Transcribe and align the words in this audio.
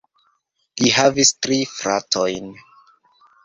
Li 0.83 0.89
havis 0.95 1.31
tri 1.47 1.61
fratojn. 1.77 2.53